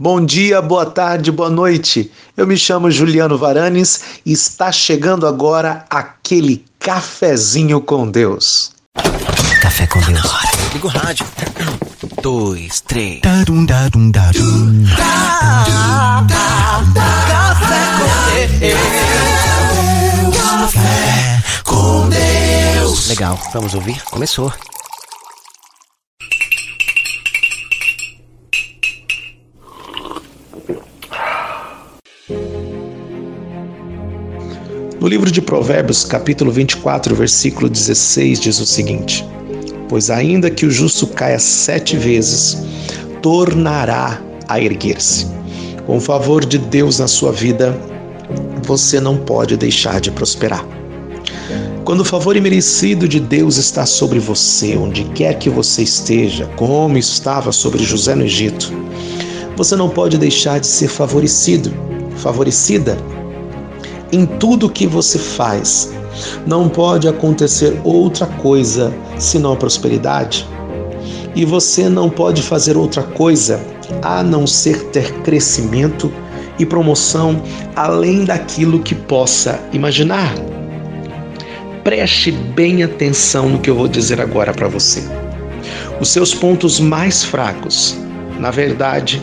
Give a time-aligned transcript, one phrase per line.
[0.00, 2.08] Bom dia, boa tarde, boa noite.
[2.36, 8.70] Eu me chamo Juliano Varanes e está chegando agora aquele cafezinho com Deus.
[9.60, 10.22] Café com Deus.
[10.72, 11.26] Liga o rádio.
[12.22, 13.22] Dois, três.
[14.96, 16.14] Café
[18.04, 18.78] com Deus.
[20.32, 23.08] Café com Deus.
[23.08, 24.00] Legal, vamos ouvir?
[24.04, 24.52] Começou.
[35.00, 39.24] No livro de Provérbios, capítulo 24, versículo 16, diz o seguinte:
[39.88, 42.58] Pois ainda que o justo caia sete vezes,
[43.22, 45.28] tornará a erguer-se.
[45.86, 47.80] Com o favor de Deus na sua vida,
[48.64, 50.66] você não pode deixar de prosperar.
[51.84, 56.98] Quando o favor imerecido de Deus está sobre você, onde quer que você esteja, como
[56.98, 58.72] estava sobre José no Egito,
[59.56, 61.72] você não pode deixar de ser favorecido,
[62.16, 62.98] favorecida
[64.12, 65.92] em tudo que você faz.
[66.46, 70.46] Não pode acontecer outra coisa senão a prosperidade.
[71.34, 73.60] E você não pode fazer outra coisa
[74.02, 76.12] a não ser ter crescimento
[76.58, 77.40] e promoção
[77.76, 80.34] além daquilo que possa imaginar.
[81.84, 85.02] Preste bem atenção no que eu vou dizer agora para você.
[86.00, 87.96] Os seus pontos mais fracos,
[88.38, 89.22] na verdade,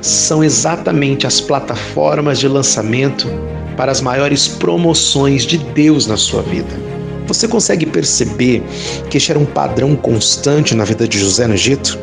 [0.00, 3.28] são exatamente as plataformas de lançamento
[3.76, 6.74] para as maiores promoções de Deus na sua vida.
[7.26, 8.62] Você consegue perceber
[9.08, 11.98] que este era um padrão constante na vida de José no Egito?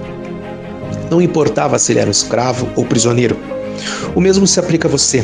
[1.09, 3.37] Não importava se ele era um escravo ou prisioneiro.
[4.15, 5.23] O mesmo se aplica a você.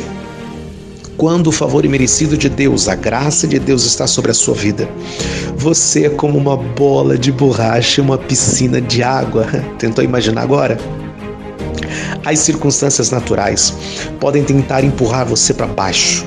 [1.16, 4.88] Quando o favor imerecido de Deus, a graça de Deus está sobre a sua vida,
[5.56, 9.44] você é como uma bola de borracha em uma piscina de água.
[9.80, 10.78] Tentou imaginar agora?
[12.28, 13.72] As circunstâncias naturais
[14.20, 16.26] podem tentar empurrar você para baixo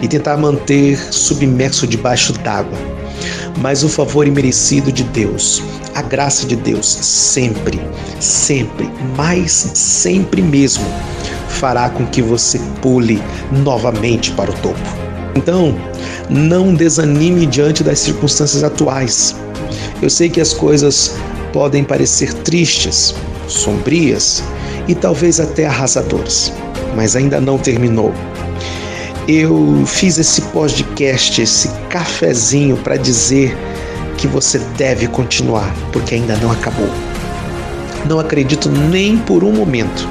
[0.00, 2.78] e tentar manter submerso debaixo d'água.
[3.60, 5.62] Mas o favor imerecido de Deus,
[5.94, 7.78] a graça de Deus, sempre,
[8.18, 10.86] sempre, mais sempre mesmo,
[11.50, 13.22] fará com que você pule
[13.52, 14.96] novamente para o topo.
[15.36, 15.76] Então,
[16.30, 19.36] não desanime diante das circunstâncias atuais.
[20.00, 21.14] Eu sei que as coisas
[21.52, 23.14] podem parecer tristes,
[23.46, 24.42] sombrias
[24.88, 26.52] e talvez até arrasadoras,
[26.94, 28.12] mas ainda não terminou
[29.26, 33.56] eu fiz esse podcast, esse cafezinho para dizer
[34.18, 36.88] que você deve continuar, porque ainda não acabou.
[38.06, 40.06] Não acredito nem por um momento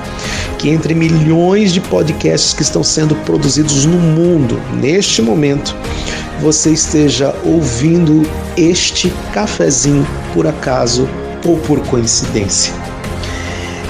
[0.58, 5.76] que entre milhões de podcasts que estão sendo produzidos no mundo neste momento,
[6.42, 8.24] você esteja ouvindo
[8.58, 11.08] este cafezinho por acaso
[11.46, 12.83] ou por coincidência.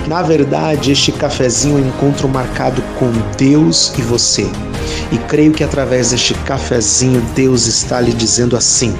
[0.08, 4.48] Na verdade, este cafezinho é um encontro marcado com Deus e você
[5.12, 8.94] e creio que através deste cafezinho Deus está lhe dizendo assim: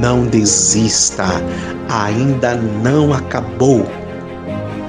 [0.00, 1.26] não desista,
[1.88, 3.86] ainda não acabou.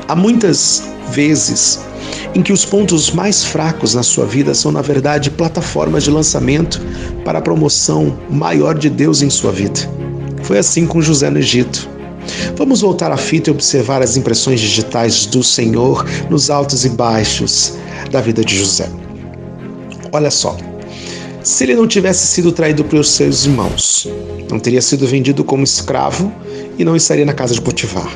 [0.07, 1.79] Há muitas vezes
[2.33, 6.79] em que os pontos mais fracos na sua vida são, na verdade, plataformas de lançamento
[7.25, 9.79] para a promoção maior de Deus em sua vida.
[10.43, 11.89] Foi assim com José no Egito.
[12.55, 17.73] Vamos voltar à fita e observar as impressões digitais do Senhor nos altos e baixos
[18.11, 18.89] da vida de José.
[20.11, 20.55] Olha só.
[21.43, 24.07] Se ele não tivesse sido traído pelos seus irmãos,
[24.49, 26.31] não teria sido vendido como escravo
[26.77, 28.11] e não estaria na casa de Potifar.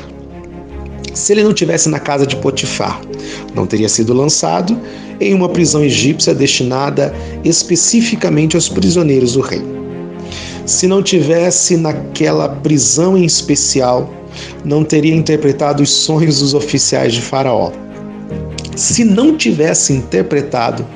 [1.14, 3.00] Se ele não tivesse na casa de Potifar,
[3.54, 4.78] não teria sido lançado
[5.20, 9.62] em uma prisão egípcia destinada especificamente aos prisioneiros do rei.
[10.64, 14.08] Se não tivesse naquela prisão em especial,
[14.64, 17.72] não teria interpretado os sonhos dos oficiais de Faraó.
[18.76, 20.86] Se não tivesse interpretado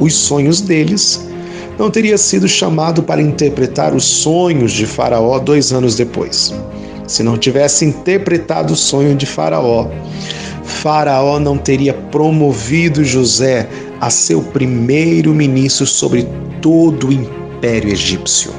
[0.00, 1.26] os sonhos deles,
[1.78, 6.52] não teria sido chamado para interpretar os sonhos de Faraó dois anos depois.
[7.06, 9.88] Se não tivesse interpretado o sonho de Faraó,
[10.64, 13.68] Faraó não teria promovido José
[14.00, 16.28] a seu primeiro ministro sobre
[16.60, 18.52] todo o império egípcio.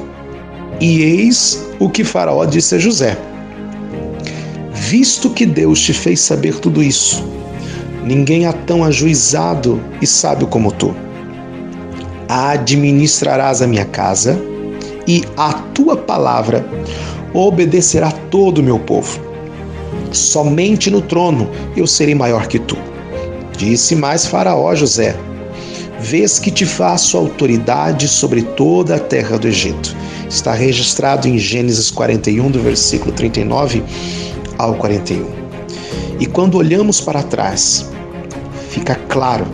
[0.80, 3.16] E eis o que Faraó disse a José:
[4.72, 7.24] Visto que Deus te fez saber tudo isso,
[8.04, 10.94] ninguém há tão ajuizado e sábio como tu
[12.28, 14.40] administrarás a minha casa,
[15.06, 16.66] e a tua palavra
[17.32, 19.20] obedecerá todo o meu povo.
[20.10, 22.76] Somente no trono eu serei maior que tu.
[23.56, 25.14] Disse mais Faraó José:
[26.00, 29.94] Vês que te faço autoridade sobre toda a terra do Egito.
[30.34, 33.84] Está registrado em Gênesis 41, do versículo 39
[34.58, 35.24] ao 41.
[36.18, 37.88] E quando olhamos para trás,
[38.68, 39.46] fica claro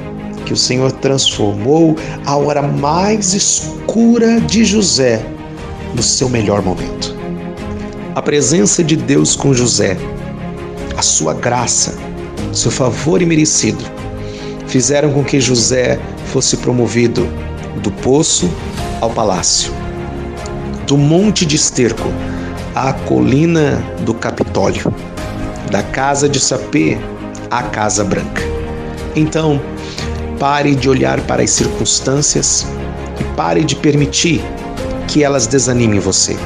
[0.47, 5.23] que o Senhor transformou a hora mais escura de José
[5.95, 7.15] no seu melhor momento.
[8.15, 9.99] A presença de Deus com José,
[10.97, 11.95] a sua graça,
[12.55, 13.85] seu favor imerecido,
[14.67, 16.01] fizeram com que José
[16.33, 17.29] fosse promovido
[17.83, 18.51] do poço
[18.99, 19.80] ao palácio,
[20.87, 22.09] do monte de esterco
[22.75, 24.95] à colina do Capitólio,
[25.71, 26.99] da casa de Sapê
[27.51, 28.43] à Casa Branca.
[29.15, 29.61] Então,
[30.39, 32.67] pare de olhar para as circunstâncias
[33.21, 34.43] e pare de permitir
[35.07, 36.37] que elas desanimem você.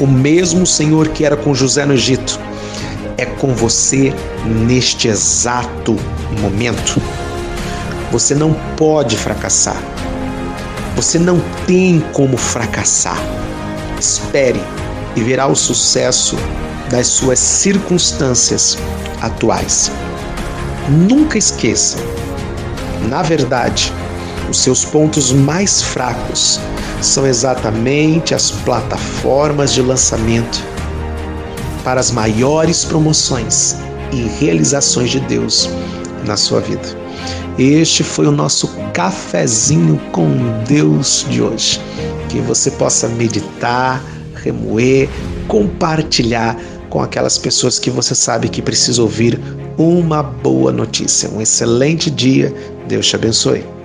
[0.00, 2.40] O mesmo Senhor que era com José no Egito
[3.18, 4.14] é com você
[4.66, 5.94] neste exato
[6.40, 7.02] momento.
[8.10, 9.76] Você não pode fracassar.
[10.96, 11.38] Você não
[11.70, 13.22] tem como fracassar.
[13.96, 14.60] Espere
[15.14, 16.36] e verá o sucesso
[16.90, 18.76] das suas circunstâncias
[19.20, 19.92] atuais.
[20.88, 21.96] Nunca esqueça,
[23.08, 23.92] na verdade,
[24.50, 26.58] os seus pontos mais fracos
[27.00, 30.60] são exatamente as plataformas de lançamento
[31.84, 33.76] para as maiores promoções
[34.10, 35.70] e realizações de Deus
[36.24, 36.99] na sua vida.
[37.58, 40.28] Este foi o nosso cafezinho com
[40.66, 41.80] Deus de hoje.
[42.28, 44.02] Que você possa meditar,
[44.34, 45.08] remoer,
[45.48, 46.56] compartilhar
[46.88, 49.38] com aquelas pessoas que você sabe que precisam ouvir
[49.78, 51.28] uma boa notícia.
[51.30, 52.54] Um excelente dia.
[52.88, 53.79] Deus te abençoe.